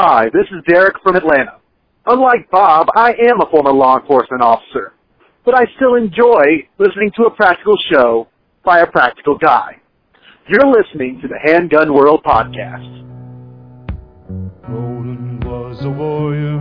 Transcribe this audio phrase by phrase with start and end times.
[0.00, 1.58] Hi, this is Derek from Atlanta.
[2.06, 4.92] Unlike Bob, I am a former law enforcement officer,
[5.44, 8.28] but I still enjoy listening to a practical show
[8.64, 9.80] by a practical guy.
[10.48, 12.86] You're listening to the Handgun World Podcast.
[14.68, 16.60] Roland was a warrior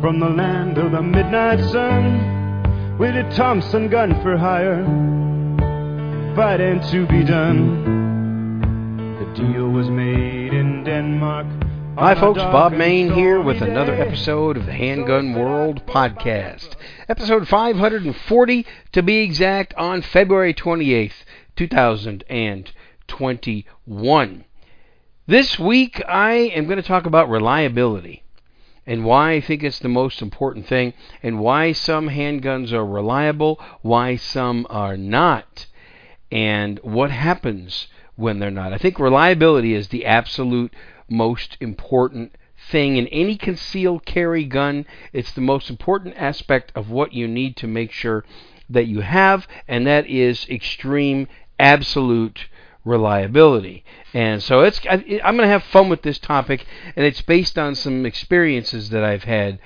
[0.00, 4.84] from the land of the midnight sun with a Thompson gun for hire,
[6.34, 7.84] fighting to be done.
[9.20, 11.65] The deal was made in Denmark.
[11.98, 12.40] Hi, folks.
[12.40, 16.76] Bob Mayne here with another episode of the Handgun World Podcast.
[17.08, 21.24] Episode 540 to be exact on February 28th,
[21.56, 24.44] 2021.
[25.26, 28.24] This week I am going to talk about reliability
[28.86, 33.58] and why I think it's the most important thing and why some handguns are reliable,
[33.80, 35.64] why some are not,
[36.30, 38.74] and what happens when they're not.
[38.74, 40.74] I think reliability is the absolute
[41.08, 42.32] most important
[42.70, 44.86] thing in any concealed carry gun.
[45.12, 48.24] It's the most important aspect of what you need to make sure
[48.68, 52.48] that you have, and that is extreme, absolute
[52.84, 53.84] reliability.
[54.12, 57.74] And so it's I'm going to have fun with this topic, and it's based on
[57.74, 59.58] some experiences that I've had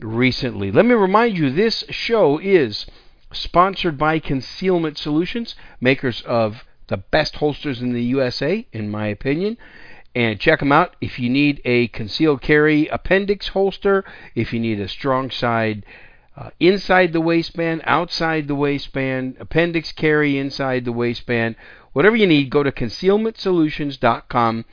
[0.00, 0.70] recently.
[0.70, 2.86] Let me remind you this show is
[3.32, 9.58] sponsored by Concealment Solutions, makers of the best holsters in the USA, in my opinion
[10.14, 14.80] and check them out if you need a concealed carry appendix holster, if you need
[14.80, 15.84] a strong side
[16.38, 21.56] uh, inside the waistband, outside the waistband, appendix carry inside the waistband,
[21.92, 24.64] whatever you need, go to concealmentsolutions.com.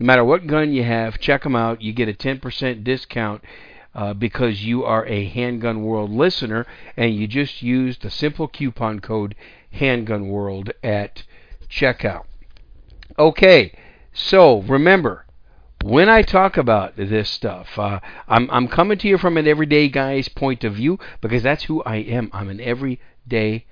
[0.00, 1.80] No matter what gun you have, check them out.
[1.80, 3.44] You get a 10% discount
[3.94, 8.98] uh, because you are a Handgun World listener and you just use the simple coupon
[8.98, 9.36] code
[9.70, 11.22] Handgun World at
[11.70, 12.24] checkout.
[13.16, 13.72] Okay.
[14.16, 15.26] So remember,
[15.82, 17.98] when I talk about this stuff, uh,
[18.28, 21.82] I'm, I'm coming to you from an everyday guy's point of view because that's who
[21.82, 22.30] I am.
[22.32, 23.66] I'm an everyday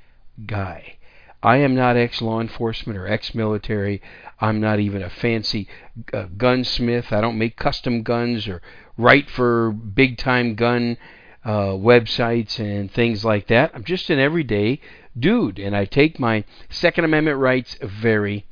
[0.44, 0.96] guy.
[1.44, 4.02] I am not ex law enforcement or ex military.
[4.40, 5.68] I'm not even a fancy
[6.12, 7.12] uh, gunsmith.
[7.12, 8.60] I don't make custom guns or
[8.98, 10.96] write for big time gun
[11.44, 13.70] uh, websites and things like that.
[13.74, 14.80] I'm just an everyday
[15.16, 18.44] dude, and I take my Second Amendment rights very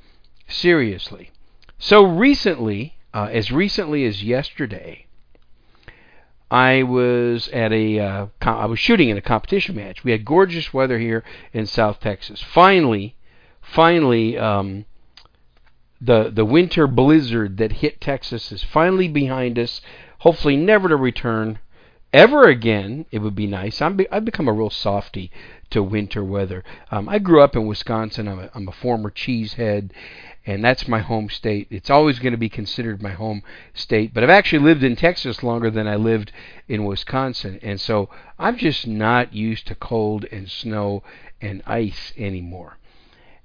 [0.48, 1.30] seriously.
[1.82, 5.06] So recently, uh, as recently as yesterday,
[6.50, 10.04] I was at a uh, com- I was shooting in a competition match.
[10.04, 11.24] We had gorgeous weather here
[11.54, 12.42] in South Texas.
[12.42, 13.16] Finally,
[13.62, 14.84] finally, um,
[16.02, 19.80] the the winter blizzard that hit Texas is finally behind us.
[20.18, 21.60] Hopefully, never to return
[22.12, 23.06] ever again.
[23.10, 23.80] It would be nice.
[23.80, 25.30] I'm be- I've become a real softy
[25.70, 26.62] to winter weather.
[26.91, 28.28] Um, I grew up in Wisconsin.
[28.28, 29.92] I'm a, I'm a former cheesehead,
[30.50, 31.68] and that's my home state.
[31.70, 35.44] It's always going to be considered my home state, but I've actually lived in Texas
[35.44, 36.32] longer than I lived
[36.66, 41.04] in Wisconsin, and so I'm just not used to cold and snow
[41.40, 42.78] and ice anymore.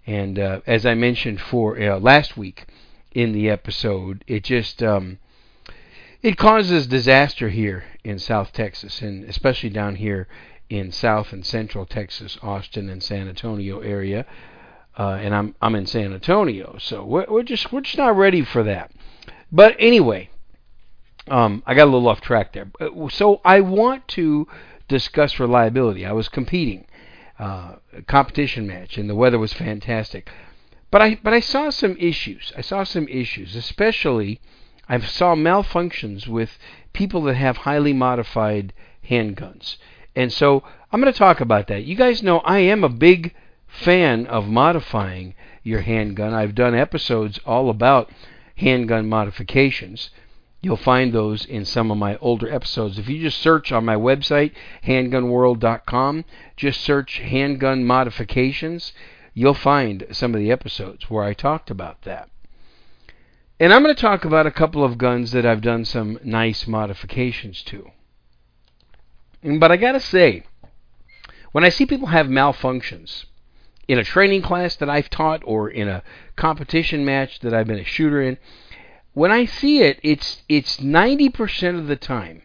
[0.08, 2.66] And uh, as I mentioned for uh, last week
[3.12, 5.20] in the episode, it just um,
[6.24, 10.28] it causes disaster here in South Texas, and especially down here
[10.72, 14.26] in South and Central Texas, Austin and San Antonio area
[14.98, 18.44] uh, and I'm I'm in San Antonio, so we're, we're just we're just not ready
[18.44, 18.92] for that.
[19.52, 20.30] But anyway,
[21.28, 22.72] um, I got a little off track there.
[22.80, 24.48] Uh, so I want to
[24.88, 26.06] discuss reliability.
[26.06, 26.86] I was competing,
[27.40, 27.76] uh,
[28.08, 30.30] competition match, and the weather was fantastic.
[30.92, 32.54] But I but I saw some issues.
[32.56, 34.40] I saw some issues, especially
[34.88, 36.58] I saw malfunctions with
[36.94, 38.72] people that have highly modified
[39.10, 39.78] handguns.
[40.16, 41.84] And so I'm going to talk about that.
[41.84, 43.34] You guys know I am a big
[43.76, 46.34] fan of modifying your handgun.
[46.34, 48.10] I've done episodes all about
[48.58, 50.10] handgun modifications.
[50.62, 52.98] You'll find those in some of my older episodes.
[52.98, 54.54] If you just search on my website,
[54.86, 56.26] handgunworld.com,
[56.56, 58.94] just search handgun modifications,
[59.34, 62.30] you'll find some of the episodes where I talked about that.
[63.60, 66.68] And I'm going to talk about a couple of guns that I've done some nice
[66.68, 67.92] modifications to.
[69.44, 70.44] But I got to say,
[71.52, 73.26] when I see people have malfunctions,
[73.88, 76.04] in a training class that I've taught or in a
[76.36, 78.38] competition match that I've been a shooter in,
[79.14, 82.42] when I see it, it's it's 90% of the time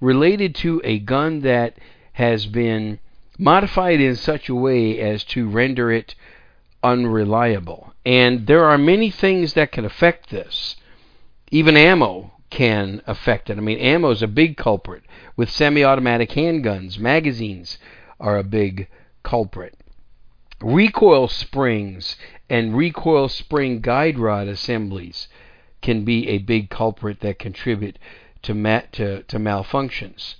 [0.00, 1.78] related to a gun that
[2.14, 2.98] has been
[3.38, 6.14] modified in such a way as to render it
[6.82, 7.94] unreliable.
[8.04, 10.76] And there are many things that can affect this.
[11.50, 13.56] Even ammo can affect it.
[13.56, 15.04] I mean, ammo is a big culprit.
[15.36, 17.78] With semi automatic handguns, magazines
[18.18, 18.88] are a big
[19.22, 19.76] culprit
[20.60, 22.16] recoil springs
[22.48, 25.28] and recoil spring guide rod assemblies
[25.82, 27.98] can be a big culprit that contribute
[28.42, 30.36] to ma- to, to malfunctions.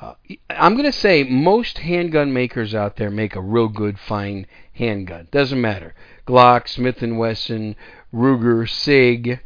[0.00, 0.14] Uh,
[0.50, 5.26] I'm going to say most handgun makers out there make a real good, fine handgun.
[5.30, 5.94] Doesn't matter.
[6.26, 7.74] Glock, Smith and Wesson,
[8.14, 9.40] Ruger, Sig.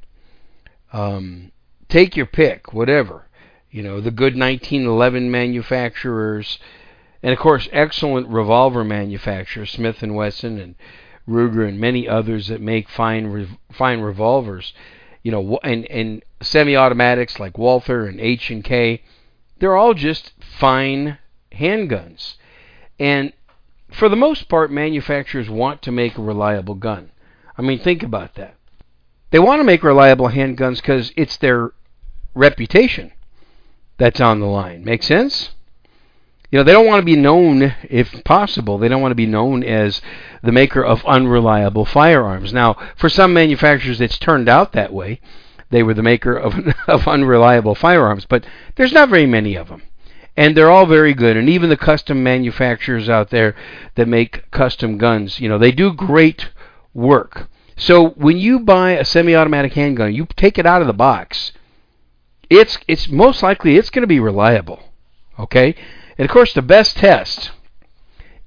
[0.92, 1.52] Um,
[1.88, 3.26] take your pick, whatever.
[3.70, 6.58] You know, the good 1911 manufacturers,
[7.22, 10.74] and of course, excellent revolver manufacturers, Smith and Wesson and
[11.28, 14.72] Ruger, and many others that make fine, re- fine revolvers.
[15.22, 19.02] You know, and and semi-automatics like Walther and H and K
[19.62, 21.19] they're all just fine
[21.52, 22.34] handguns.
[22.98, 23.32] And
[23.92, 27.12] for the most part, manufacturers want to make a reliable gun.
[27.56, 28.56] I mean, think about that.
[29.30, 31.70] They want to make reliable handguns because it's their
[32.34, 33.12] reputation
[33.98, 34.84] that's on the line.
[34.84, 35.52] Make sense?
[36.52, 39.26] You know, they don't want to be known, if possible, they don't want to be
[39.26, 40.02] known as
[40.43, 42.52] the maker of unreliable firearms.
[42.52, 45.19] Now, for some manufacturers, it's turned out that way
[45.70, 46.54] they were the maker of,
[46.87, 48.44] of unreliable firearms, but
[48.76, 49.82] there's not very many of them.
[50.37, 53.54] And they're all very good, and even the custom manufacturers out there
[53.94, 56.50] that make custom guns, you know, they do great
[56.93, 57.49] work.
[57.76, 61.52] So when you buy a semi-automatic handgun, you take it out of the box.
[62.50, 64.82] It's it's most likely it's going to be reliable.
[65.38, 65.75] Okay?
[66.22, 67.50] And of course the best test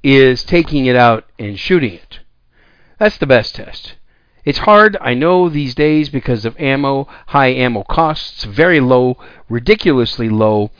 [0.02, 2.20] is taking it out and shooting it.
[3.00, 3.96] That's the best test.
[4.46, 9.18] It's hard, I know, these days because of ammo, high ammo costs, very low,
[9.50, 10.72] ridiculously low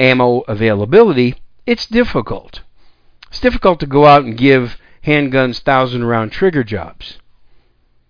[0.00, 1.34] ammo availability.
[1.66, 2.62] It's difficult.
[3.28, 7.18] It's difficult to go out and give handguns thousand round trigger jobs.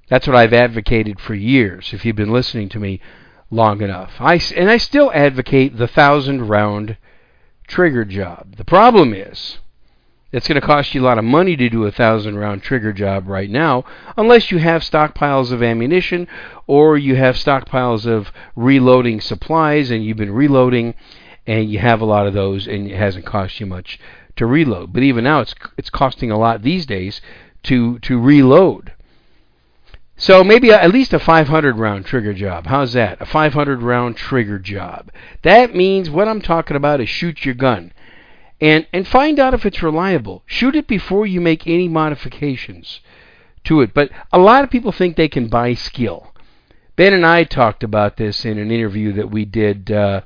[0.08, 3.00] That's what I've advocated for years, if you've been listening to me
[3.50, 4.12] long enough.
[4.20, 6.96] I, and I still advocate the thousand round
[7.68, 8.56] trigger job.
[8.56, 9.58] The problem is,
[10.30, 12.92] it's going to cost you a lot of money to do a thousand round trigger
[12.92, 13.84] job right now,
[14.16, 16.28] unless you have stockpiles of ammunition
[16.66, 20.94] or you have stockpiles of reloading supplies and you've been reloading
[21.46, 23.98] and you have a lot of those and it hasn't cost you much
[24.36, 24.92] to reload.
[24.92, 27.22] But even now, it's it's costing a lot these days
[27.64, 28.92] to to reload.
[30.20, 32.66] So maybe at least a 500 round trigger job.
[32.66, 33.22] How's that?
[33.22, 35.12] A 500 round trigger job.
[35.42, 37.92] That means what I'm talking about is shoot your gun
[38.60, 40.42] and and find out if it's reliable.
[40.44, 43.00] Shoot it before you make any modifications
[43.64, 43.94] to it.
[43.94, 46.32] But a lot of people think they can buy skill.
[46.96, 49.92] Ben and I talked about this in an interview that we did.
[49.92, 50.22] Uh,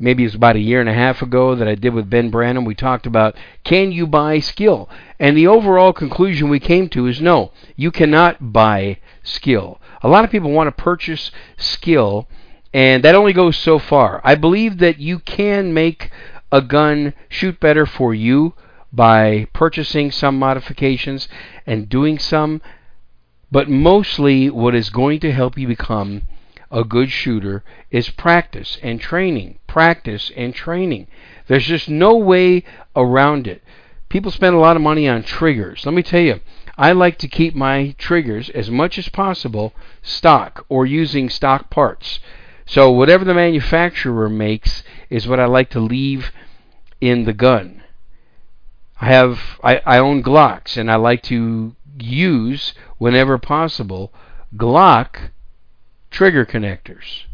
[0.00, 2.32] maybe it was about a year and a half ago that I did with Ben
[2.32, 2.64] Branam.
[2.64, 4.88] We talked about can you buy skill?
[5.20, 9.80] And the overall conclusion we came to is no, you cannot buy skill.
[10.02, 12.26] A lot of people want to purchase skill,
[12.72, 14.22] and that only goes so far.
[14.24, 16.10] I believe that you can make
[16.50, 18.54] a gun shoot better for you
[18.92, 21.28] by purchasing some modifications
[21.66, 22.62] and doing some,
[23.52, 26.22] but mostly what is going to help you become
[26.70, 29.58] a good shooter is practice and training.
[29.66, 31.08] Practice and training.
[31.46, 32.64] There's just no way
[32.94, 33.62] around it.
[34.08, 35.84] People spend a lot of money on triggers.
[35.84, 36.40] Let me tell you,
[36.76, 42.20] I like to keep my triggers as much as possible stock or using stock parts.
[42.66, 46.32] So whatever the manufacturer makes is what I like to leave
[47.00, 47.82] in the gun.
[49.00, 54.12] I have I, I own Glocks and I like to use whenever possible
[54.56, 55.30] Glock
[56.10, 57.24] trigger connectors.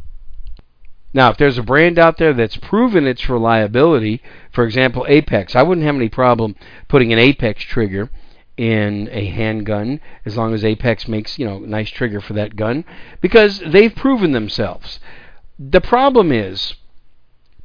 [1.12, 4.22] Now, if there's a brand out there that's proven its reliability,
[4.52, 6.56] for example, Apex, I wouldn't have any problem
[6.88, 8.10] putting an Apex trigger
[8.56, 12.56] in a handgun as long as Apex makes, you know, a nice trigger for that
[12.56, 12.84] gun
[13.20, 15.00] because they've proven themselves.
[15.58, 16.74] The problem is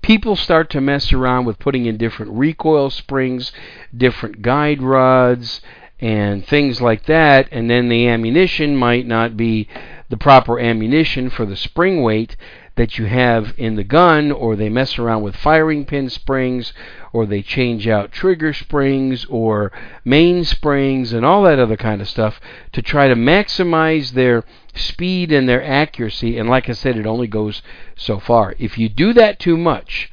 [0.02, 3.52] people start to mess around with putting in different recoil springs,
[3.96, 5.62] different guide rods,
[6.00, 9.68] and things like that, and then the ammunition might not be
[10.12, 12.36] the proper ammunition for the spring weight
[12.76, 16.74] that you have in the gun, or they mess around with firing pin springs,
[17.14, 19.72] or they change out trigger springs, or
[20.04, 22.42] main springs, and all that other kind of stuff
[22.74, 24.44] to try to maximize their
[24.76, 26.38] speed and their accuracy.
[26.38, 27.62] And like I said, it only goes
[27.96, 28.54] so far.
[28.60, 30.12] If you do that too much,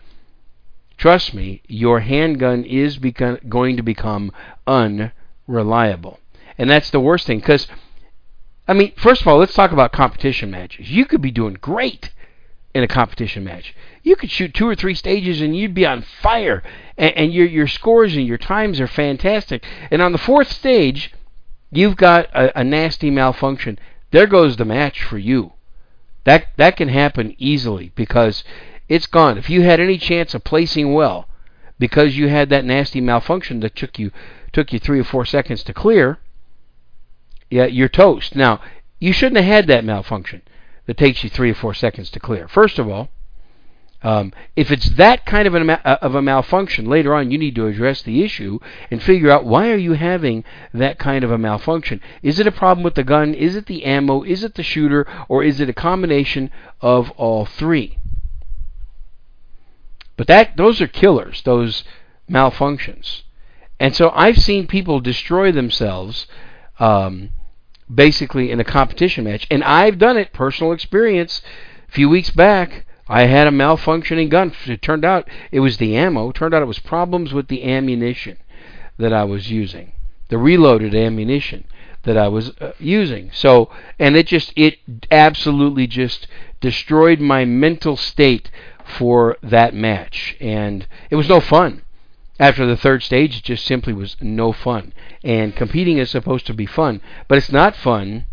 [0.97, 4.31] trust me, your handgun is going to become
[4.65, 6.21] unreliable.
[6.57, 7.67] And that's the worst thing because.
[8.69, 10.91] I mean, first of all, let's talk about competition matches.
[10.91, 12.13] You could be doing great
[12.75, 13.75] in a competition match.
[14.03, 16.63] You could shoot two or three stages and you'd be on fire,
[16.99, 19.65] and, and your your scores and your times are fantastic.
[19.91, 21.13] And on the fourth stage,
[21.71, 23.79] you've got a, a nasty malfunction.
[24.11, 25.55] There goes the match for you.
[26.25, 28.45] That that can happen easily because
[28.89, 29.39] it's gone.
[29.39, 31.27] If you had any chance of placing well,
[31.79, 34.11] because you had that nasty malfunction that took you
[34.53, 36.19] took you three or four seconds to clear,
[37.51, 38.35] yeah, you're toast.
[38.35, 38.61] Now
[39.01, 40.43] you shouldn't have had that malfunction
[40.87, 42.49] that takes you three or four seconds to clear.
[42.49, 43.11] First of all,
[44.01, 47.57] um, if it's that kind of, an, uh, of a malfunction, later on you need
[47.57, 51.39] to address the issue and figure out why are you having that kind of a
[51.39, 52.01] malfunction.
[52.23, 53.35] Is it a problem with the gun?
[53.35, 54.23] Is it the ammo?
[54.23, 55.05] Is it the shooter?
[55.29, 56.51] Or is it a combination
[56.81, 57.99] of all three?
[60.17, 61.43] But that those are killers.
[61.43, 61.83] Those
[62.31, 63.23] malfunctions.
[63.81, 66.27] And so I've seen people destroy themselves
[66.79, 67.31] um,
[67.93, 69.47] basically in a competition match.
[69.51, 71.43] And I've done it, personal experience.
[71.89, 74.53] A few weeks back, I had a malfunctioning gun.
[74.67, 76.31] It turned out it was the ammo.
[76.31, 78.39] It turned out it was problems with the ammunition
[78.99, 79.93] that I was using,
[80.29, 81.65] the reloaded ammunition
[82.03, 83.31] that I was uh, using.
[83.33, 84.79] So, and it just, it
[85.11, 86.27] absolutely just
[86.61, 88.51] destroyed my mental state
[88.85, 90.37] for that match.
[90.41, 91.83] And it was no fun
[92.39, 94.93] after the third stage, it just simply was no fun.
[95.25, 98.27] And competing is supposed to be fun, but it's not fun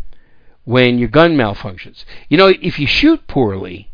[0.64, 2.04] when your gun malfunctions.
[2.28, 3.90] You know, if you shoot poorly,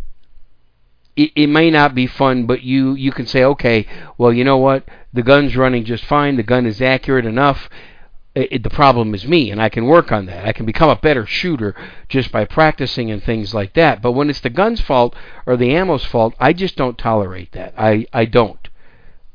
[1.17, 3.87] it, it may not be fun, but you you can say, okay,
[4.19, 6.37] well, you know what, the gun's running just fine.
[6.37, 7.69] The gun is accurate enough.
[8.35, 10.47] It, the problem is me, and I can work on that.
[10.47, 11.75] I can become a better shooter
[12.09, 14.01] just by practicing and things like that.
[14.01, 15.15] But when it's the gun's fault
[15.45, 17.75] or the ammo's fault, I just don't tolerate that.
[17.77, 18.69] I I don't.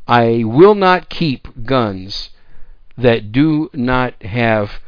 [0.07, 2.29] I will not keep guns
[2.97, 4.79] that do not have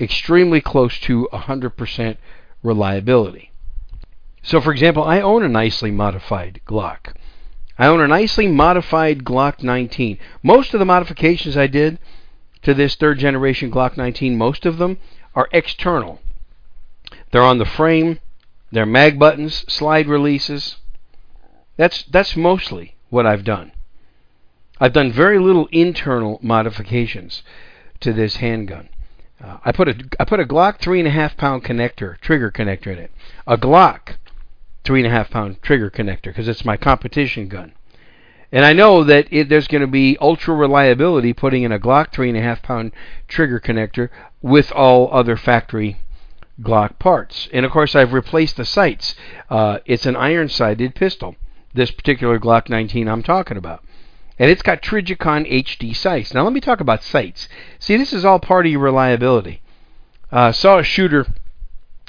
[0.00, 2.16] extremely close to 100%
[2.62, 3.52] reliability.
[4.42, 7.14] So, for example, I own a nicely modified Glock.
[7.78, 10.18] I own a nicely modified Glock 19.
[10.42, 11.98] Most of the modifications I did
[12.62, 14.98] to this third generation Glock 19, most of them
[15.34, 16.20] are external.
[17.30, 18.20] They're on the frame,
[18.72, 20.76] they're mag buttons, slide releases.
[21.76, 23.72] That's that's mostly what I've done.
[24.78, 27.42] I've done very little internal modifications
[28.00, 28.88] to this handgun.
[29.42, 32.50] Uh, I put a I put a Glock three and a half pound connector trigger
[32.50, 33.10] connector in it.
[33.46, 34.16] A Glock
[34.84, 37.72] three and a half pound trigger connector because it's my competition gun.
[38.52, 42.12] And I know that it, there's going to be ultra reliability putting in a Glock
[42.12, 42.92] three and a half pound
[43.28, 44.08] trigger connector
[44.40, 46.00] with all other factory
[46.60, 47.48] Glock parts.
[47.52, 49.14] And of course, I've replaced the sights.
[49.50, 51.34] Uh, it's an iron sided pistol.
[51.74, 53.82] This particular Glock 19 I'm talking about
[54.38, 56.34] and it's got Trijicon HD sights.
[56.34, 57.48] Now let me talk about sights.
[57.78, 59.62] See, this is all part of your reliability.
[60.30, 61.26] Uh, saw a shooter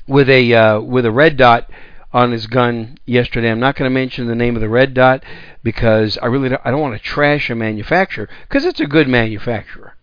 [0.07, 1.69] with a uh, with a red dot
[2.11, 3.49] on his gun yesterday.
[3.49, 5.23] I'm not going to mention the name of the red dot
[5.63, 9.07] because I really don't, I don't want to trash a manufacturer because it's a good
[9.07, 9.95] manufacturer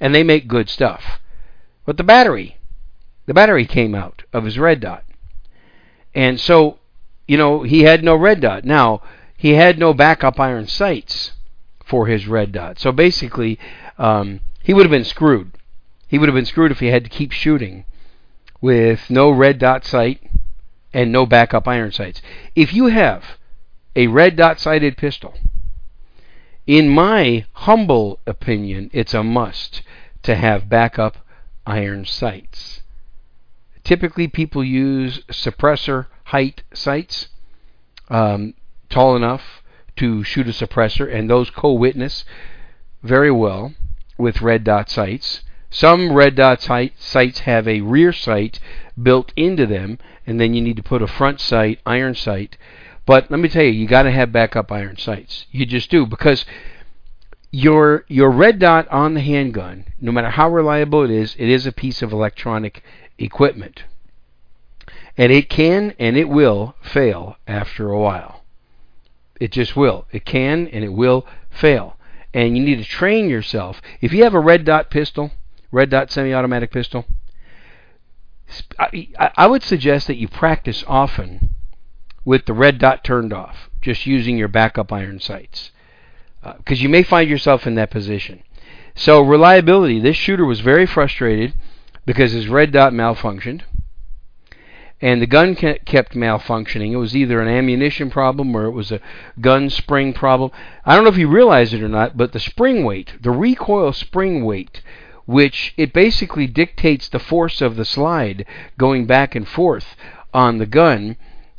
[0.00, 1.20] and they make good stuff.
[1.84, 2.58] But the battery,
[3.26, 5.04] the battery came out of his red dot,
[6.14, 6.78] and so
[7.26, 8.64] you know he had no red dot.
[8.64, 9.02] Now
[9.36, 11.32] he had no backup iron sights
[11.92, 12.78] for his red dot.
[12.78, 13.58] So basically,
[13.98, 15.52] um, he would have been screwed.
[16.08, 17.84] He would have been screwed if he had to keep shooting
[18.62, 20.22] with no red dot sight
[20.94, 22.22] and no backup iron sights.
[22.56, 23.36] If you have
[23.94, 25.34] a red dot sighted pistol,
[26.66, 29.82] in my humble opinion, it's a must
[30.22, 31.18] to have backup
[31.66, 32.80] iron sights.
[33.84, 37.28] Typically, people use suppressor height sights,
[38.08, 38.54] um,
[38.88, 39.61] tall enough
[40.02, 42.24] to shoot a suppressor, and those co-witness
[43.04, 43.72] very well
[44.18, 45.44] with red dot sights.
[45.70, 48.58] Some red dot sights have a rear sight
[49.00, 52.56] built into them, and then you need to put a front sight, iron sight.
[53.06, 55.46] But let me tell you, you got to have backup iron sights.
[55.52, 56.44] You just do because
[57.52, 61.64] your your red dot on the handgun, no matter how reliable it is, it is
[61.64, 62.82] a piece of electronic
[63.18, 63.84] equipment.
[65.16, 68.41] And it can and it will fail after a while.
[69.42, 70.06] It just will.
[70.12, 71.96] It can and it will fail.
[72.32, 73.82] And you need to train yourself.
[74.00, 75.32] If you have a red dot pistol,
[75.72, 77.06] red dot semi automatic pistol,
[78.78, 81.48] I, would suggest that you practice often
[82.24, 85.72] with the red dot turned off, just using your backup iron sights.
[86.58, 88.44] Because uh, you may find yourself in that position.
[88.94, 89.98] So, reliability.
[89.98, 91.54] This shooter was very frustrated
[92.06, 93.62] because his red dot malfunctioned
[95.02, 96.92] and the gun kept malfunctioning.
[96.92, 99.00] It was either an ammunition problem or it was a
[99.40, 100.52] gun spring problem.
[100.86, 103.92] I don't know if you realize it or not, but the spring weight, the recoil
[103.92, 104.80] spring weight,
[105.26, 108.46] which it basically dictates the force of the slide
[108.78, 109.96] going back and forth
[110.32, 111.16] on the gun,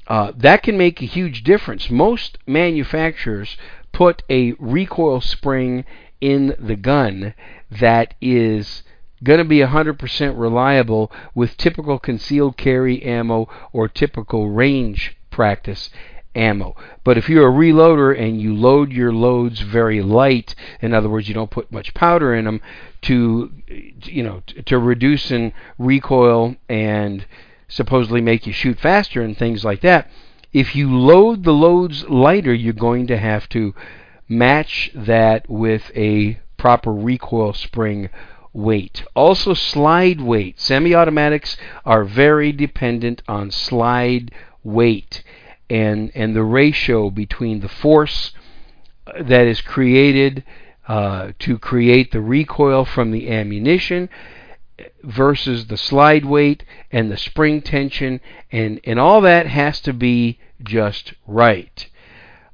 [0.08, 1.90] uh, that can make a huge difference.
[1.90, 3.58] Most manufacturers
[3.92, 5.84] put a recoil spring
[6.22, 7.34] in the gun
[7.70, 8.84] that is
[9.24, 15.90] going to be 100% reliable with typical concealed carry ammo or typical range practice
[16.36, 16.76] ammo.
[17.04, 21.28] But if you're a reloader and you load your loads very light, in other words,
[21.28, 22.62] you don't put much powder in them
[23.04, 23.52] to,
[24.04, 27.26] you know, to reduce in recoil and
[27.68, 30.10] supposedly make you shoot faster and things like that.
[30.52, 33.74] If you load the loads lighter, you're going to have to
[34.30, 38.10] match that with a proper recoil spring
[38.54, 39.04] weight.
[39.16, 40.60] Also, slide weight.
[40.60, 44.32] Semi automatics are very dependent on slide
[44.64, 45.24] weight
[45.70, 48.32] and, and the ratio between the force
[49.20, 50.44] that is created
[50.88, 54.10] uh, to create the recoil from the ammunition
[55.04, 58.20] versus the slide weight and the spring tension,
[58.52, 61.88] and, and all that has to be just right.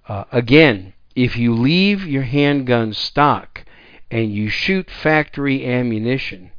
[0.08, 3.66] Uh, again, if you leave your handgun stock
[4.12, 6.52] and you shoot factory ammunition,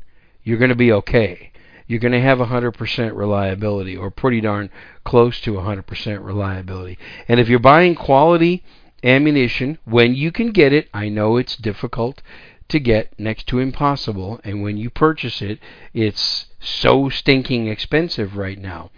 [0.43, 1.53] you're going to be okay.
[1.87, 4.71] You're going to have 100% reliability, or pretty darn
[5.05, 6.99] close to 100% reliability.
[7.27, 8.63] And if you're buying quality
[9.03, 12.23] ammunition when you can get it, I know it's difficult
[12.69, 15.59] to get, next to impossible, and when you purchase it,
[15.93, 18.91] it's so stinking expensive right now.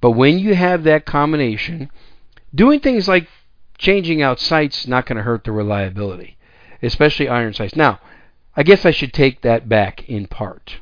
[0.00, 1.90] But when you have that combination,
[2.52, 3.28] doing things like
[3.78, 6.36] changing out sights not going to hurt the reliability,
[6.82, 7.76] especially iron sights.
[7.76, 8.00] Now,
[8.56, 10.78] I guess I should take that back in part.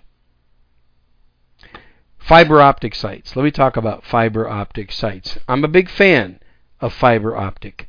[2.19, 3.35] Fiber optic sights.
[3.37, 5.39] Let me talk about fiber optic sights.
[5.49, 6.41] I'm a big fan
[6.81, 7.89] of fiber optic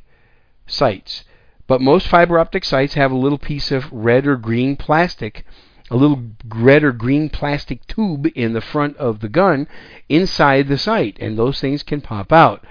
[0.66, 1.24] sights.
[1.66, 5.44] But most fiber optic sights have a little piece of red or green plastic,
[5.90, 9.68] a little red or green plastic tube in the front of the gun
[10.08, 12.64] inside the sight, and those things can pop out.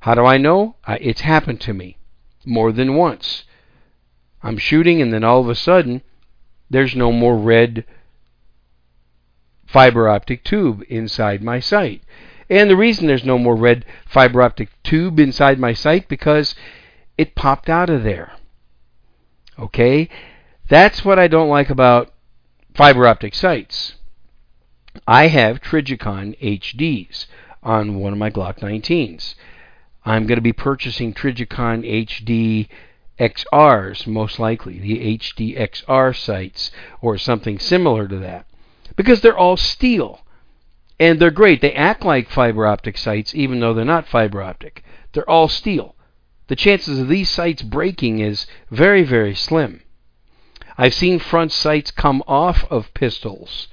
[0.00, 0.76] How do I know?
[0.86, 1.98] Uh, it's happened to me
[2.44, 3.44] more than once.
[4.42, 6.02] I'm shooting, and then all of a sudden,
[6.68, 7.84] there's no more red
[9.66, 12.02] fiber optic tube inside my sight.
[12.50, 16.54] And the reason there's no more red fiber optic tube inside my sight because
[17.16, 18.32] it popped out of there.
[19.58, 20.08] Okay?
[20.68, 22.12] That's what I don't like about
[22.74, 23.94] fiber optic sights.
[25.06, 27.26] I have Trijicon HDs
[27.62, 29.34] on one of my Glock 19s.
[30.04, 32.68] I'm going to be purchasing Trijicon HD
[33.22, 38.46] XRs, most likely, the HD XR sights, or something similar to that,
[38.96, 40.20] because they're all steel.
[40.98, 41.60] And they're great.
[41.60, 44.84] They act like fiber optic sights, even though they're not fiber optic.
[45.12, 45.94] They're all steel
[46.52, 49.80] the chances of these sights breaking is very, very slim.
[50.76, 53.68] I've seen front sights come off of pistols.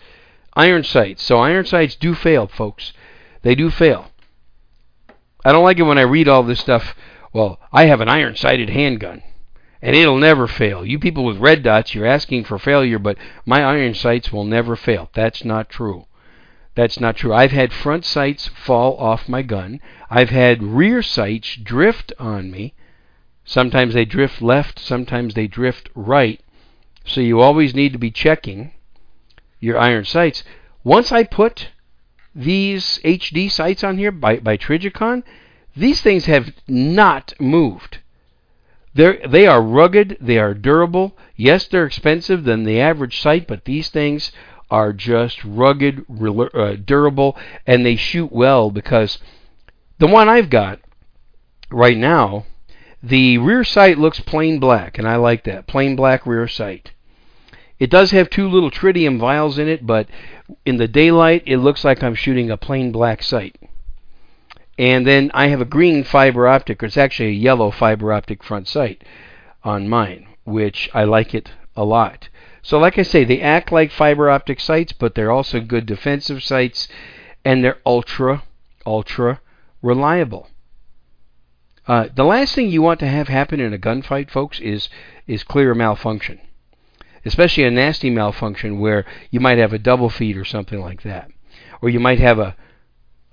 [0.56, 1.22] Iron sights.
[1.24, 2.94] So iron sights do fail, folks.
[3.42, 4.12] They do fail.
[5.44, 6.96] I don't like it when I read all this stuff.
[7.34, 9.24] Well, I have an iron sighted handgun
[9.82, 10.86] and it'll never fail.
[10.86, 14.76] You people with red dots, you're asking for failure, but my iron sights will never
[14.76, 15.10] fail.
[15.14, 16.06] That's not true.
[16.76, 17.34] That's not true.
[17.34, 19.80] I've had front sights fall off my gun.
[20.10, 22.74] I've had rear sights drift on me.
[23.46, 26.40] Sometimes they drift left, sometimes they drift right.
[27.06, 28.72] So you always need to be checking
[29.60, 30.44] your iron sights.
[30.84, 31.70] Once I put
[32.36, 35.24] these HD sights on here by, by Trijicon,
[35.76, 37.99] these things have not moved.
[38.94, 41.16] They're, they are rugged, they are durable.
[41.36, 44.32] Yes, they're expensive than the average sight, but these things
[44.72, 49.20] are just rugged, uh, durable, and they shoot well because
[49.98, 50.80] the one I've got
[51.72, 52.46] right now,
[53.02, 56.92] the rear sight looks plain black, and I like that plain black rear sight.
[57.80, 60.08] It does have two little tritium vials in it, but
[60.66, 63.56] in the daylight, it looks like I'm shooting a plain black sight.
[64.80, 68.42] And then I have a green fiber optic, or it's actually a yellow fiber optic
[68.42, 69.04] front sight
[69.62, 72.30] on mine, which I like it a lot.
[72.62, 76.42] So, like I say, they act like fiber optic sights, but they're also good defensive
[76.42, 76.88] sights,
[77.44, 78.44] and they're ultra,
[78.86, 79.42] ultra
[79.82, 80.48] reliable.
[81.86, 84.88] Uh, the last thing you want to have happen in a gunfight, folks, is
[85.28, 86.40] is clear malfunction,
[87.26, 91.30] especially a nasty malfunction where you might have a double feed or something like that,
[91.82, 92.56] or you might have a,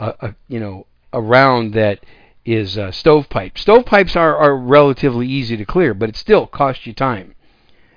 [0.00, 2.04] a, a you know a round that
[2.44, 3.56] is uh, stovepipe.
[3.58, 7.34] Stovepipes are, are relatively easy to clear, but it still costs you time.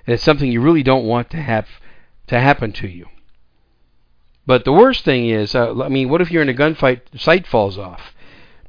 [0.05, 1.67] And it's something you really don't want to have
[2.27, 3.07] to happen to you.
[4.45, 7.19] But the worst thing is, uh, I mean, what if you're in a gunfight, the
[7.19, 8.15] sight falls off?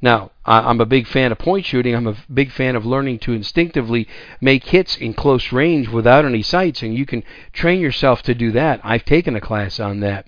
[0.01, 1.95] Now, I'm a big fan of point shooting.
[1.95, 4.07] I'm a big fan of learning to instinctively
[4.39, 7.23] make hits in close range without any sights, and you can
[7.53, 8.81] train yourself to do that.
[8.83, 10.27] I've taken a class on that,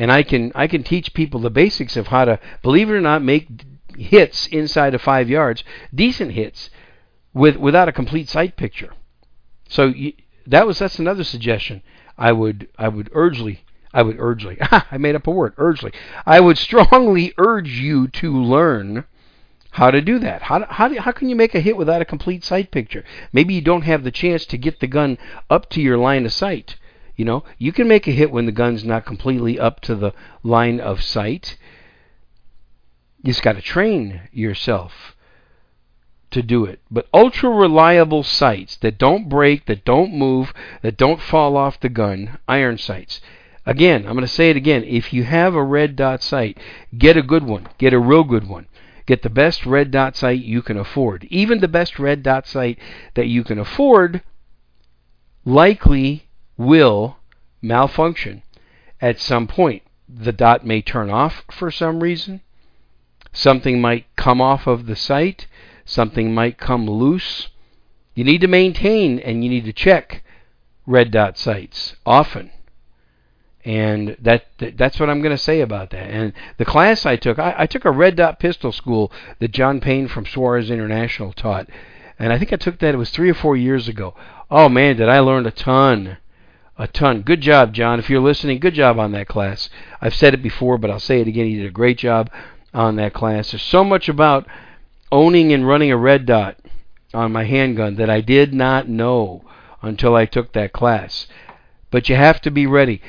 [0.00, 3.02] and I can I can teach people the basics of how to, believe it or
[3.02, 3.48] not, make
[3.98, 5.62] hits inside of five yards,
[5.94, 6.70] decent hits,
[7.34, 8.94] with without a complete sight picture.
[9.68, 10.14] So you,
[10.46, 11.82] that was that's another suggestion.
[12.16, 15.92] I would I would urgely I would urgely I made up a word urgely.
[16.24, 19.04] I would strongly urge you to learn
[19.72, 20.40] how to do that.
[20.44, 23.04] How how how can you make a hit without a complete sight picture?
[23.34, 25.18] Maybe you don't have the chance to get the gun
[25.50, 26.76] up to your line of sight.
[27.20, 30.14] You know, you can make a hit when the gun's not completely up to the
[30.42, 31.58] line of sight.
[33.22, 35.14] You just got to train yourself
[36.30, 36.80] to do it.
[36.90, 41.90] But ultra reliable sights that don't break, that don't move, that don't fall off the
[41.90, 43.20] gun, iron sights.
[43.66, 44.82] Again, I'm going to say it again.
[44.84, 46.56] If you have a red dot sight,
[46.96, 47.68] get a good one.
[47.76, 48.66] Get a real good one.
[49.04, 51.24] Get the best red dot sight you can afford.
[51.24, 52.78] Even the best red dot sight
[53.12, 54.22] that you can afford
[55.44, 56.29] likely
[56.60, 57.16] will
[57.62, 58.42] malfunction
[59.00, 59.82] at some point.
[60.08, 62.42] The dot may turn off for some reason.
[63.32, 65.46] Something might come off of the sight.
[65.84, 67.48] Something might come loose.
[68.14, 70.22] You need to maintain and you need to check
[70.86, 72.50] red dot sights often.
[73.64, 76.10] And that, that's what I'm going to say about that.
[76.10, 79.80] And the class I took, I, I took a red dot pistol school that John
[79.80, 81.68] Payne from Suarez International taught.
[82.18, 84.14] And I think I took that, it was three or four years ago.
[84.50, 86.18] Oh man, did I learn a ton.
[86.80, 87.22] A ton.
[87.22, 87.98] Good job, John.
[87.98, 89.68] If you're listening, good job on that class.
[90.00, 91.46] I've said it before, but I'll say it again.
[91.46, 92.30] You did a great job
[92.74, 93.50] on that class.
[93.50, 94.46] There's so much about
[95.12, 96.56] owning and running a red dot
[97.12, 99.44] on my handgun that I did not know
[99.82, 101.26] until I took that class.
[101.90, 103.00] But you have to be ready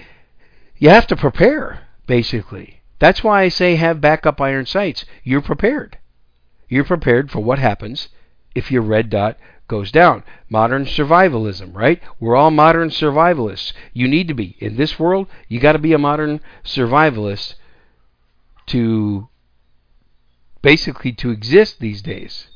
[0.81, 2.81] you have to prepare, basically.
[2.97, 5.05] That's why I say have backup iron sights.
[5.23, 5.99] You're prepared.
[6.67, 8.07] You're prepared for what happens
[8.55, 9.37] if your red dot
[9.71, 10.21] goes down.
[10.49, 12.01] Modern survivalism, right?
[12.19, 13.71] We're all modern survivalists.
[13.93, 14.57] You need to be.
[14.59, 17.55] In this world, you got to be a modern survivalist
[18.67, 19.29] to
[20.61, 22.47] basically to exist these days.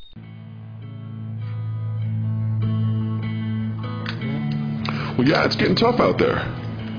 [5.17, 6.39] Well, yeah, it's getting tough out there.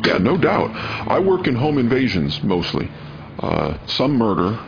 [0.07, 0.71] Yeah, no doubt.
[0.75, 2.91] I work in home invasions mostly.
[3.39, 4.59] Uh, some murder,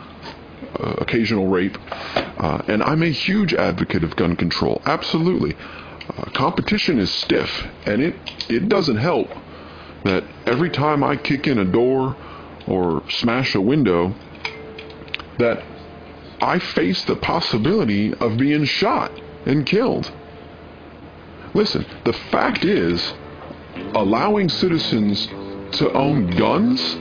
[0.77, 1.77] uh, occasional rape,
[2.15, 4.81] uh, and I'm a huge advocate of gun control.
[4.85, 5.55] Absolutely.
[6.09, 8.15] Uh, competition is stiff, and it,
[8.49, 9.29] it doesn't help
[10.03, 12.15] that every time I kick in a door
[12.67, 14.15] or smash a window,
[15.37, 15.63] that
[16.41, 19.11] I face the possibility of being shot
[19.45, 20.11] and killed.
[21.53, 23.13] Listen, the fact is,
[23.93, 25.27] allowing citizens
[25.77, 26.97] to own guns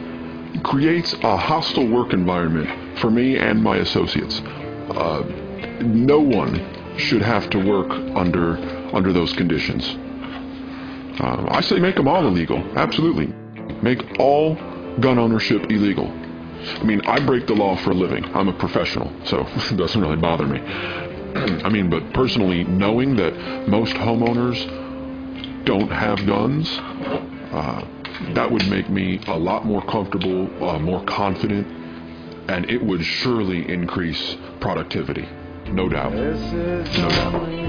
[0.62, 4.40] creates a hostile work environment for me and my associates.
[4.90, 5.22] Uh,
[5.80, 8.56] no one should have to work under
[8.92, 9.86] under those conditions.
[11.20, 12.58] Uh, I say make them all illegal.
[12.76, 13.26] Absolutely,
[13.82, 14.54] make all
[15.00, 16.08] gun ownership illegal.
[16.08, 18.24] I mean, I break the law for a living.
[18.34, 20.58] I'm a professional, so it doesn't really bother me.
[21.64, 26.68] I mean, but personally, knowing that most homeowners don't have guns,
[27.52, 27.84] uh,
[28.34, 31.66] that would make me a lot more comfortable, uh, more confident,
[32.48, 35.28] and it would surely increase productivity.
[35.66, 36.14] No doubt.
[36.14, 37.68] No doubt.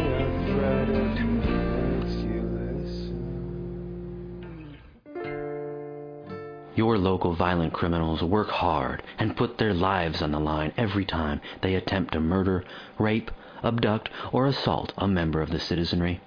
[6.76, 11.42] Your local violent criminals work hard and put their lives on the line every time
[11.62, 12.64] they attempt to murder,
[12.98, 16.22] rape, abduct, or assault a member of the citizenry.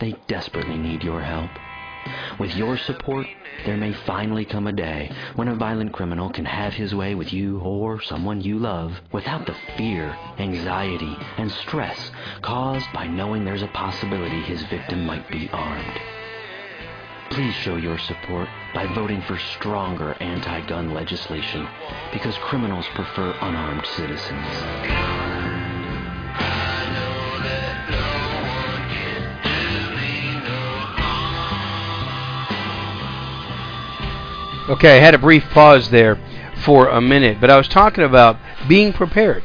[0.00, 1.50] They desperately need your help.
[2.38, 3.26] With your support,
[3.64, 7.32] there may finally come a day when a violent criminal can have his way with
[7.32, 12.10] you or someone you love without the fear, anxiety, and stress
[12.40, 16.00] caused by knowing there's a possibility his victim might be armed.
[17.30, 21.66] Please show your support by voting for stronger anti-gun legislation
[22.12, 25.41] because criminals prefer unarmed citizens.
[34.72, 36.18] Okay, I had a brief pause there
[36.64, 39.44] for a minute, but I was talking about being prepared.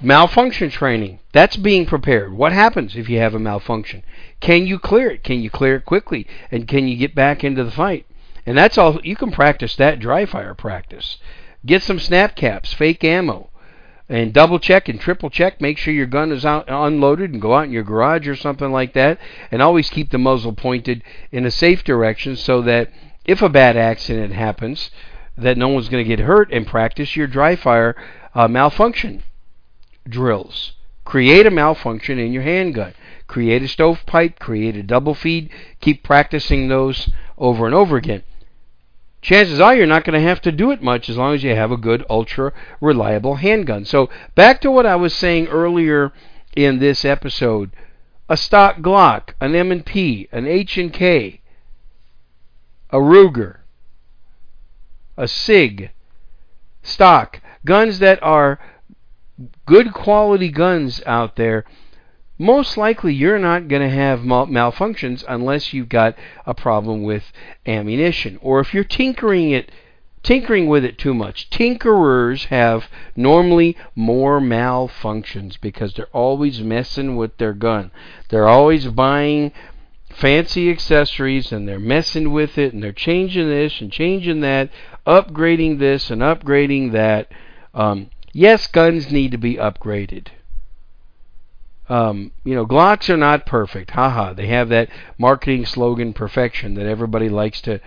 [0.00, 2.32] Malfunction training, that's being prepared.
[2.32, 4.04] What happens if you have a malfunction?
[4.38, 5.24] Can you clear it?
[5.24, 6.24] Can you clear it quickly?
[6.52, 8.06] And can you get back into the fight?
[8.46, 11.18] And that's all you can practice that dry fire practice.
[11.66, 13.50] Get some snap caps, fake ammo,
[14.08, 15.60] and double check and triple check.
[15.60, 18.70] Make sure your gun is out unloaded and go out in your garage or something
[18.70, 19.18] like that.
[19.50, 22.92] And always keep the muzzle pointed in a safe direction so that
[23.28, 24.90] if a bad accident happens,
[25.36, 27.94] that no one's going to get hurt and practice your dry fire
[28.34, 29.22] uh, malfunction
[30.08, 30.72] drills.
[31.04, 32.94] Create a malfunction in your handgun.
[33.26, 38.22] Create a stovepipe, create a double feed, keep practicing those over and over again.
[39.20, 41.54] Chances are you're not going to have to do it much as long as you
[41.54, 43.84] have a good ultra reliable handgun.
[43.84, 46.12] So, back to what I was saying earlier
[46.56, 47.72] in this episode,
[48.28, 51.40] a stock Glock, an M&P, an H&K,
[52.90, 53.58] a Ruger,
[55.16, 55.90] a SIG,
[56.82, 58.58] stock, guns that are
[59.66, 61.64] good quality guns out there,
[62.38, 67.32] most likely you're not going to have mal- malfunctions unless you've got a problem with
[67.66, 68.38] ammunition.
[68.40, 69.70] Or if you're tinkering it
[70.22, 71.48] tinkering with it too much.
[71.50, 77.90] Tinkerers have normally more malfunctions because they're always messing with their gun.
[78.28, 79.52] They're always buying
[80.18, 84.68] fancy accessories and they're messing with it and they're changing this and changing that,
[85.06, 87.30] upgrading this and upgrading that.
[87.72, 90.28] Um, yes, guns need to be upgraded.
[91.88, 93.92] Um, you know, Glocks are not perfect.
[93.92, 94.34] Haha.
[94.34, 97.80] They have that marketing slogan perfection that everybody likes to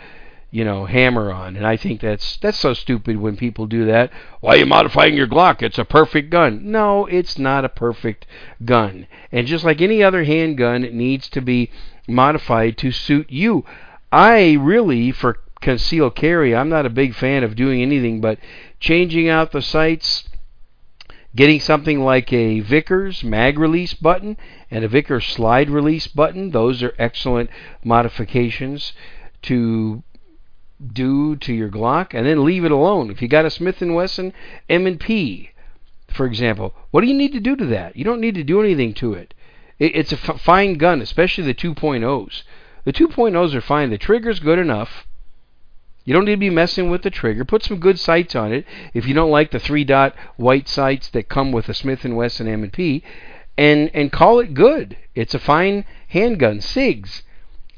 [0.51, 1.55] you know, hammer on.
[1.55, 4.11] And I think that's that's so stupid when people do that.
[4.41, 5.61] Why are you modifying your Glock?
[5.61, 6.71] It's a perfect gun.
[6.71, 8.27] No, it's not a perfect
[8.63, 9.07] gun.
[9.31, 11.71] And just like any other handgun, it needs to be
[12.07, 13.65] modified to suit you.
[14.11, 18.37] I really, for concealed carry, I'm not a big fan of doing anything but
[18.79, 20.27] changing out the sights,
[21.33, 24.35] getting something like a Vickers mag release button
[24.69, 26.51] and a Vickers slide release button.
[26.51, 27.49] Those are excellent
[27.85, 28.91] modifications
[29.43, 30.03] to
[30.93, 33.11] do to your Glock, and then leave it alone.
[33.11, 34.33] If you got a Smith & Wesson
[34.69, 35.51] M&P,
[36.09, 37.95] for example, what do you need to do to that?
[37.95, 39.33] You don't need to do anything to it.
[39.79, 42.43] it it's a f- fine gun, especially the 2.0s.
[42.83, 43.89] The 2.0s are fine.
[43.89, 45.07] The trigger's good enough.
[46.03, 47.45] You don't need to be messing with the trigger.
[47.45, 48.65] Put some good sights on it.
[48.93, 52.05] If you don't like the three dot white sights that come with a Smith &
[52.05, 53.03] Wesson M&P,
[53.57, 54.97] and and call it good.
[55.13, 56.59] It's a fine handgun.
[56.59, 57.21] SIGs,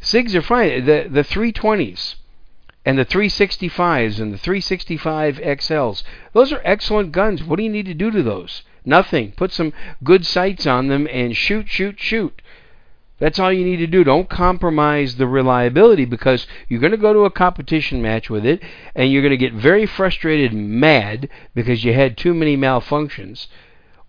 [0.01, 0.85] SIGs are fine.
[0.85, 2.15] The the 320s
[2.85, 6.03] and the 365s and the 365 XLs.
[6.33, 7.43] Those are excellent guns.
[7.43, 8.63] What do you need to do to those?
[8.85, 9.31] Nothing.
[9.31, 12.41] Put some good sights on them and shoot, shoot, shoot.
[13.19, 14.03] That's all you need to do.
[14.03, 18.61] Don't compromise the reliability because you're going to go to a competition match with it
[18.95, 23.47] and you're going to get very frustrated and mad because you had too many malfunctions.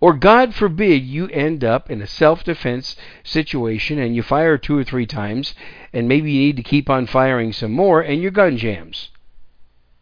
[0.05, 4.77] Or, God forbid, you end up in a self defense situation and you fire two
[4.77, 5.55] or three times,
[5.95, 9.09] and maybe you need to keep on firing some more, and your gun jams.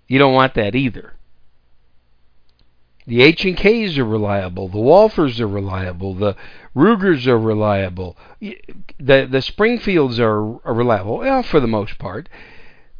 [0.08, 1.14] You don't want that either.
[3.06, 4.66] The H and K's are reliable.
[4.66, 6.14] The Walthers are reliable.
[6.14, 6.34] The
[6.74, 8.16] Rugers are reliable.
[8.40, 12.28] The the Springfields are, are reliable, well, for the most part.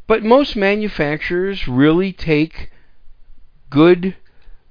[0.07, 2.71] But most manufacturers really take
[3.69, 4.15] good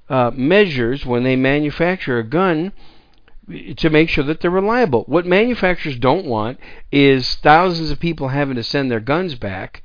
[0.09, 2.71] uh, measures when they manufacture a gun
[3.75, 5.03] to make sure that they're reliable.
[5.03, 6.59] What manufacturers don't want
[6.91, 9.83] is thousands of people having to send their guns back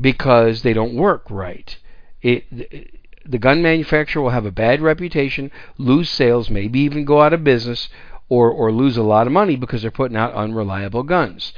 [0.00, 1.76] because they don't work right.
[2.22, 2.90] It,
[3.24, 7.44] the gun manufacturer will have a bad reputation, lose sales, maybe even go out of
[7.44, 7.88] business,
[8.28, 11.52] or or lose a lot of money because they're putting out unreliable guns,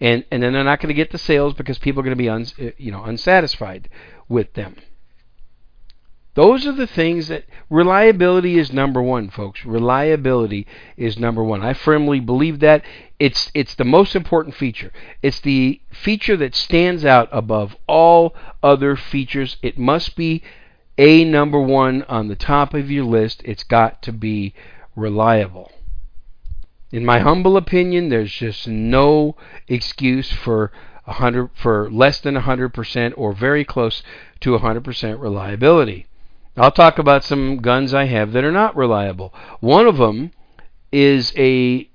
[0.00, 2.22] and and then they're not going to get the sales because people are going to
[2.22, 2.46] be un,
[2.78, 3.88] you know unsatisfied
[4.28, 4.76] with them.
[6.34, 9.64] Those are the things that reliability is number one, folks.
[9.64, 10.66] Reliability
[10.96, 11.62] is number one.
[11.62, 12.84] I firmly believe that
[13.18, 14.92] it's it's the most important feature.
[15.22, 19.56] It's the feature that stands out above all other features.
[19.60, 20.42] It must be
[20.96, 23.42] a number one on the top of your list.
[23.44, 24.54] It's got to be
[24.94, 25.72] reliable.
[26.92, 30.70] In my humble opinion, there's just no excuse for
[31.04, 34.02] 100 for less than 100% or very close
[34.40, 36.06] to 100% reliability.
[36.56, 39.32] I'll talk about some guns I have that are not reliable.
[39.60, 40.32] One of them
[40.90, 41.88] is a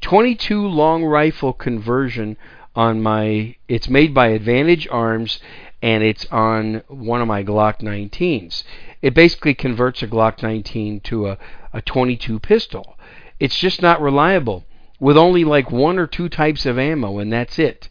[0.00, 2.36] 22 long rifle conversion
[2.74, 5.40] on my it's made by Advantage Arms
[5.82, 8.64] and it's on one of my Glock 19s.
[9.02, 11.38] It basically converts a Glock 19 to a,
[11.72, 12.96] a 22 pistol.
[13.38, 14.64] It's just not reliable
[14.98, 17.88] with only like one or two types of ammo and that's it.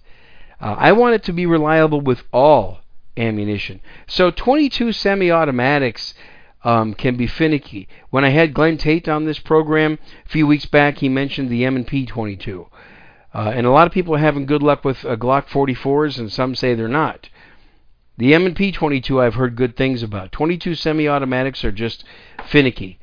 [0.59, 2.79] Uh, I want it to be reliable with all
[3.19, 3.81] ammunition.
[4.07, 6.13] So 22 semi-automatics
[6.63, 7.87] um, can be finicky.
[8.09, 11.65] When I had Glen Tate on this program a few weeks back, he mentioned the
[11.65, 12.67] M&P 22.
[13.33, 16.31] Uh, and a lot of people are having good luck with uh, Glock 44s, and
[16.31, 17.29] some say they're not.
[18.17, 20.31] The M&P 22 I've heard good things about.
[20.31, 22.03] 22 semi-automatics are just
[22.45, 22.99] finicky.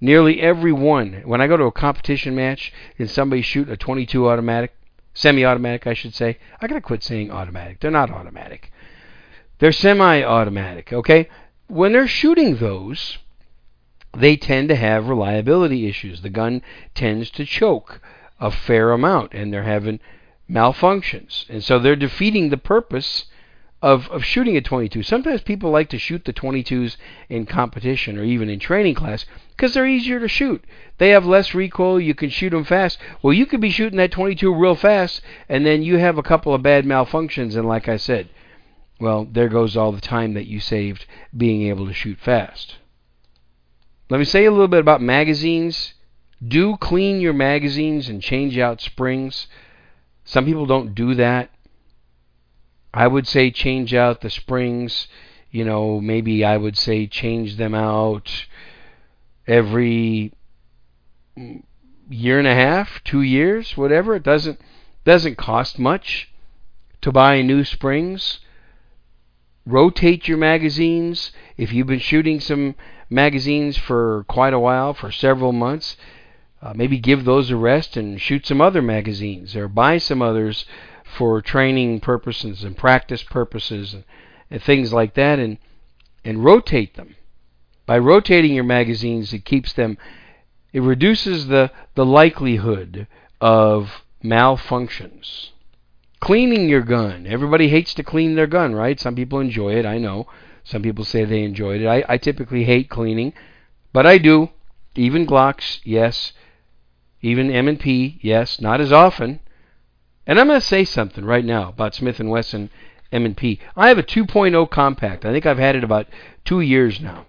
[0.00, 1.22] Nearly every one.
[1.24, 4.74] When I go to a competition match and somebody shoot a 22 automatic,
[5.14, 7.80] semi-automatic, I should say, I gotta quit saying automatic.
[7.80, 8.72] They're not automatic.
[9.60, 11.28] They're semi automatic, okay?
[11.68, 13.18] When they're shooting those,
[14.16, 16.22] they tend to have reliability issues.
[16.22, 16.62] The gun
[16.94, 18.00] tends to choke
[18.40, 20.00] a fair amount, and they're having
[20.50, 21.48] malfunctions.
[21.48, 23.26] And so they're defeating the purpose
[23.82, 25.02] of, of shooting a 22.
[25.02, 26.96] Sometimes people like to shoot the 22s
[27.28, 30.64] in competition or even in training class because they're easier to shoot.
[30.96, 32.98] They have less recoil, you can shoot them fast.
[33.22, 36.54] Well, you could be shooting that 22 real fast, and then you have a couple
[36.54, 38.28] of bad malfunctions, and like I said,
[39.00, 42.76] well, there goes all the time that you saved being able to shoot fast.
[44.08, 45.94] Let me say a little bit about magazines.
[46.46, 49.46] Do clean your magazines and change out springs.
[50.24, 51.50] Some people don't do that.
[52.92, 55.06] I would say change out the springs
[55.50, 58.46] you know, maybe I would say change them out
[59.46, 60.32] every
[62.08, 64.14] year and a half, two years, whatever.
[64.14, 64.60] It doesn't
[65.04, 66.30] doesn't cost much
[67.00, 68.40] to buy new springs.
[69.66, 71.32] Rotate your magazines.
[71.56, 72.74] If you've been shooting some
[73.08, 75.96] magazines for quite a while, for several months,
[76.62, 80.64] uh, maybe give those a rest and shoot some other magazines or buy some others
[81.04, 84.04] for training purposes and practice purposes and,
[84.50, 85.58] and things like that and
[86.24, 87.16] and rotate them.
[87.86, 89.96] By rotating your magazines it keeps them
[90.72, 93.06] it reduces the, the likelihood
[93.40, 95.50] of malfunctions.
[96.20, 97.26] Cleaning your gun.
[97.26, 99.00] Everybody hates to clean their gun, right?
[99.00, 100.26] Some people enjoy it, I know.
[100.64, 101.86] Some people say they enjoyed it.
[101.86, 103.32] I, I typically hate cleaning,
[103.92, 104.50] but I do.
[104.94, 106.32] Even Glocks, yes.
[107.22, 108.60] Even M&P, yes.
[108.60, 109.40] Not as often.
[110.26, 112.70] And I'm going to say something right now about Smith & Wesson
[113.10, 113.58] M&P.
[113.74, 115.24] I have a 2.0 compact.
[115.24, 116.06] I think I've had it about
[116.44, 117.26] two years now.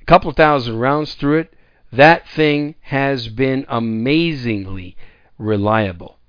[0.00, 1.54] A couple thousand rounds through it.
[1.92, 4.96] That thing has been amazingly
[5.38, 6.19] reliable.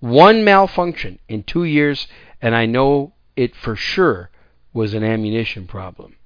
[0.00, 2.08] One malfunction in two years,
[2.40, 4.30] and I know it for sure
[4.72, 6.16] was an ammunition problem.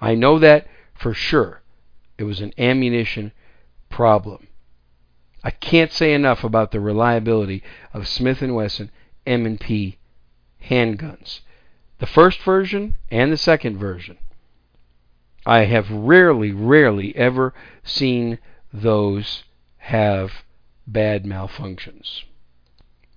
[0.00, 1.62] I know that for sure.
[2.16, 3.32] It was an ammunition
[3.90, 4.46] problem.
[5.42, 8.90] I can't say enough about the reliability of Smith & Wesson
[9.26, 9.98] M&P
[10.68, 11.40] handguns.
[11.98, 14.18] The first version and the second version.
[15.44, 18.38] I have rarely, rarely ever seen
[18.72, 19.44] those
[19.78, 20.44] have
[20.86, 22.22] bad malfunctions.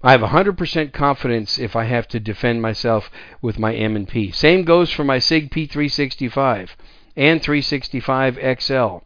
[0.04, 3.10] I have 100% confidence if I have to defend myself
[3.42, 4.32] with my M&P.
[4.32, 6.70] Same goes for my SIG P365
[7.16, 8.98] and 365 XL.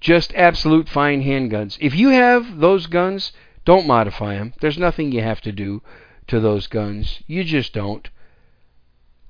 [0.00, 1.76] Just absolute fine handguns.
[1.80, 3.32] If you have those guns,
[3.64, 4.54] don't modify them.
[4.60, 5.82] There's nothing you have to do
[6.26, 7.22] to those guns.
[7.26, 8.08] You just don't.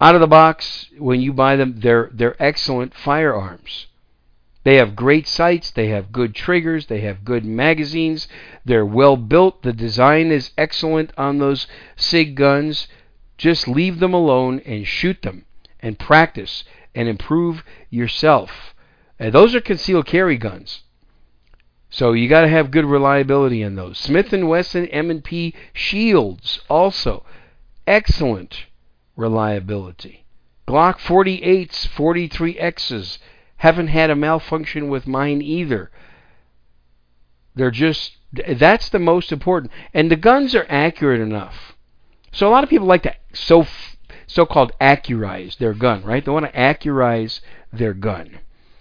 [0.00, 3.86] Out of the box, when you buy them, they're they're excellent firearms.
[4.62, 8.28] They have great sights, they have good triggers, they have good magazines,
[8.64, 12.86] they're well built, the design is excellent on those SIG guns.
[13.38, 15.46] Just leave them alone and shoot them
[15.80, 18.74] and practice and improve yourself.
[19.18, 20.82] And those are concealed carry guns.
[21.88, 23.98] So you got to have good reliability in those.
[23.98, 27.24] Smith & Wesson M&P shields also
[27.86, 28.66] excellent
[29.16, 30.24] reliability.
[30.68, 33.18] Glock 48s, 43Xs
[33.60, 35.90] haven't had a malfunction with mine either.
[37.54, 39.70] They're just that's the most important.
[39.92, 41.74] And the guns are accurate enough.
[42.32, 43.66] So a lot of people like to so
[44.26, 46.24] so-called accurize their gun, right?
[46.24, 48.38] They want to accurize their gun.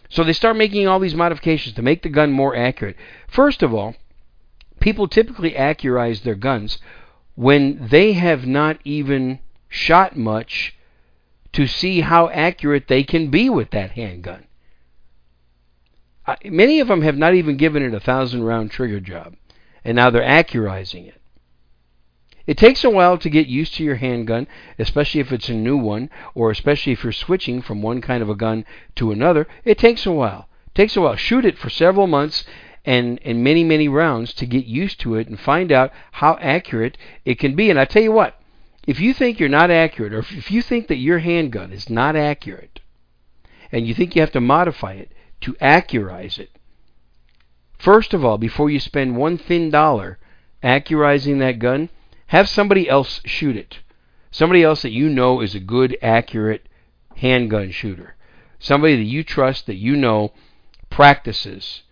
[0.07, 2.95] So they start making all these modifications to make the gun more accurate.
[3.27, 3.95] First of all,
[4.79, 6.79] people typically accurize their guns
[7.35, 10.77] when they have not even shot much
[11.51, 14.45] to see how accurate they can be with that handgun.
[16.45, 19.35] Many of them have not even given it a thousand round trigger job,
[19.83, 21.19] and now they're accurizing it.
[22.49, 24.47] It takes a while to get used to your handgun,
[24.79, 28.29] especially if it's a new one, or especially if you're switching from one kind of
[28.29, 28.65] a gun
[28.95, 29.47] to another.
[29.63, 30.49] It takes a while.
[30.65, 31.15] It takes a while.
[31.15, 32.45] Shoot it for several months
[32.83, 36.97] and, and many, many rounds to get used to it and find out how accurate
[37.23, 37.69] it can be.
[37.69, 38.41] And I tell you what,
[38.87, 42.15] if you think you're not accurate, or if you think that your handgun is not
[42.15, 42.79] accurate,
[43.71, 46.51] and you think you have to modify it to accurize it,
[47.77, 50.19] first of all, before you spend one thin dollar
[50.63, 51.89] accurizing that gun,
[52.27, 53.79] have somebody else shoot it.
[54.31, 56.67] Somebody else that you know is a good, accurate
[57.15, 58.15] handgun shooter.
[58.59, 60.33] Somebody that you trust, that you know
[60.89, 61.83] practices.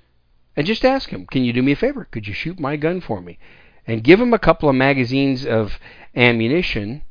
[0.55, 2.07] And just ask him, can you do me a favor?
[2.11, 3.39] Could you shoot my gun for me?
[3.85, 5.79] And give him a couple of magazines of
[6.15, 7.03] ammunition.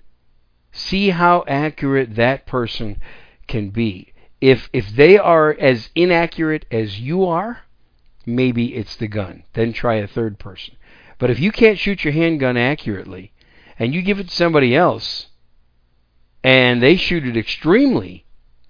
[0.73, 3.01] See how accurate that person
[3.47, 4.13] can be.
[4.47, 7.63] If if they are as inaccurate as you are,
[8.25, 9.43] maybe it's the gun.
[9.55, 10.77] Then try a third person.
[11.19, 13.33] But if you can't shoot your handgun accurately
[13.77, 15.27] and you give it to somebody else
[16.45, 18.25] and they shoot it extremely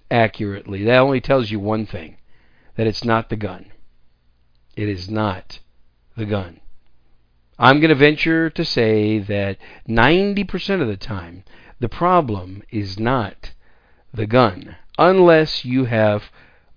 [0.09, 2.17] accurately, that only tells you one thing
[2.75, 3.67] that it's not the gun.
[4.75, 5.59] It is not
[6.15, 6.59] the gun.
[7.59, 11.43] I'm going to venture to say that 90% of the time,
[11.79, 13.51] the problem is not
[14.11, 16.23] the gun, unless you have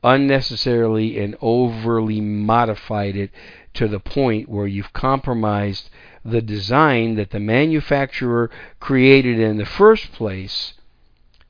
[0.03, 3.31] unnecessarily and overly modified it
[3.75, 5.89] to the point where you've compromised
[6.25, 10.75] the design that the manufacturer created in the first place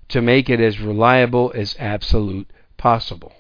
[0.09, 3.33] to make it as reliable as absolute possible.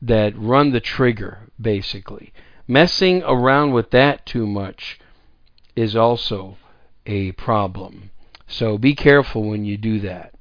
[0.02, 2.32] that run the trigger basically.
[2.66, 5.00] Messing around with that too much
[5.74, 6.58] is also
[7.08, 8.10] a problem.
[8.46, 10.34] So be careful when you do that.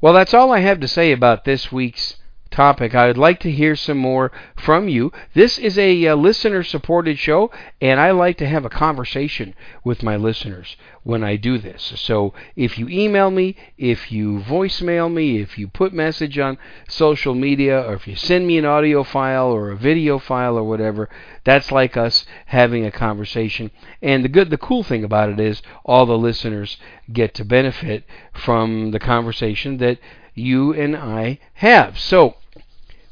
[0.00, 2.16] Well, that's all I have to say about this week's
[2.50, 2.94] topic.
[2.94, 5.12] I would like to hear some more from you.
[5.34, 7.50] This is a uh, listener supported show,
[7.80, 9.54] and I like to have a conversation
[9.84, 10.76] with my listeners
[11.08, 11.94] when I do this.
[11.96, 17.34] So if you email me, if you voicemail me, if you put message on social
[17.34, 21.08] media, or if you send me an audio file or a video file or whatever,
[21.44, 23.70] that's like us having a conversation.
[24.02, 26.76] And the good the cool thing about it is all the listeners
[27.10, 28.04] get to benefit
[28.34, 29.98] from the conversation that
[30.34, 31.98] you and I have.
[31.98, 32.34] So,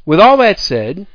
[0.04, 1.06] with all that said,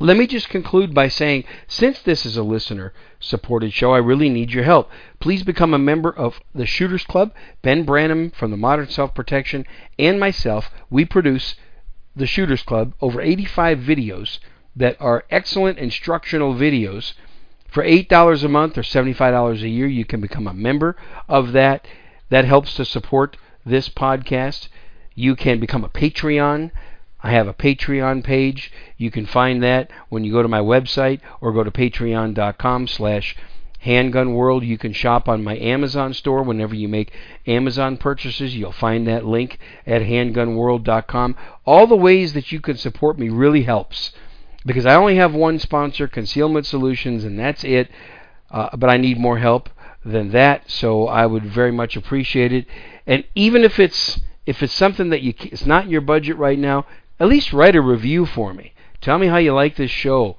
[0.00, 4.30] let me just conclude by saying since this is a listener supported show, I really
[4.30, 4.90] need your help.
[5.20, 7.32] Please become a member of the Shooters Club.
[7.60, 9.66] Ben Branam from the Modern Self Protection
[9.98, 11.54] and myself, we produce
[12.16, 14.38] the Shooters Club over 85 videos
[14.74, 17.12] that are excellent instructional videos.
[17.68, 20.96] For $8 a month or $75 a year, you can become a member
[21.28, 21.86] of that.
[22.30, 23.36] That helps to support
[23.66, 24.68] this podcast.
[25.14, 26.70] You can become a Patreon.
[27.22, 28.72] I have a Patreon page.
[28.96, 33.36] You can find that when you go to my website or go to patreon.com slash
[33.80, 34.64] Handgun World.
[34.64, 36.42] You can shop on my Amazon store.
[36.42, 37.12] Whenever you make
[37.46, 41.36] Amazon purchases, you'll find that link at handgunworld.com.
[41.64, 44.12] All the ways that you can support me really helps
[44.66, 47.90] because I only have one sponsor, Concealment Solutions, and that's it.
[48.50, 49.70] Uh, but I need more help
[50.04, 52.66] than that, so I would very much appreciate it.
[53.06, 56.58] And even if it's if it's something that you it's not in your budget right
[56.58, 56.84] now,
[57.20, 58.72] at least write a review for me.
[59.00, 60.36] Tell me how you like this show.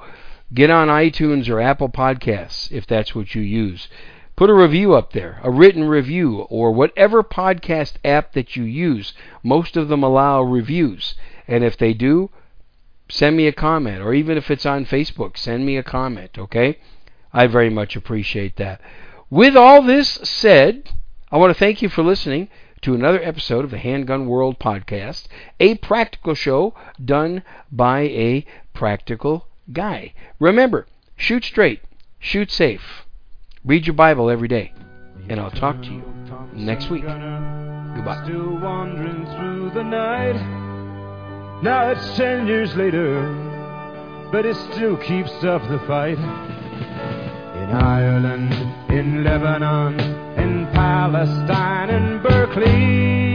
[0.54, 3.88] Get on iTunes or Apple Podcasts if that's what you use.
[4.36, 9.14] Put a review up there, a written review, or whatever podcast app that you use.
[9.44, 11.16] Most of them allow reviews.
[11.48, 12.32] And if they do,
[13.08, 14.02] send me a comment.
[14.02, 16.80] Or even if it's on Facebook, send me a comment, okay?
[17.32, 18.82] I very much appreciate that.
[19.30, 20.90] With all this said,
[21.32, 22.50] I want to thank you for listening
[22.82, 25.28] to another episode of the Handgun World podcast,
[25.60, 26.74] a practical show
[27.04, 30.14] done by a practical guy.
[30.40, 31.82] Remember, shoot straight,
[32.20, 33.06] shoot safe,
[33.64, 34.74] read your Bible every day,
[35.30, 36.04] and I'll talk to you
[36.54, 37.04] next week.
[37.04, 38.24] Goodbye.
[38.24, 41.62] Still wandering through the night.
[41.62, 43.22] Now it's ten years later,
[44.32, 46.18] but it still keeps up the fight.
[47.62, 48.52] In Ireland,
[48.92, 49.98] in Lebanon,
[50.82, 53.31] Palestine and Berkeley.